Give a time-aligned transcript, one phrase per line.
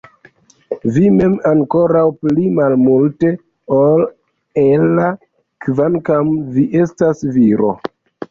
[0.93, 3.31] Vi mem ankoraŭ pli malmulte
[3.81, 4.07] ol
[4.63, 5.05] Ella
[5.67, 7.71] kvankam vi estas viro!